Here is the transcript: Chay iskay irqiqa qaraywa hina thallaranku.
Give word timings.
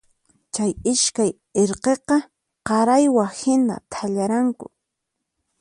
Chay 0.53 0.71
iskay 0.91 1.31
irqiqa 1.61 2.17
qaraywa 2.67 3.25
hina 3.39 3.75
thallaranku. 3.93 4.65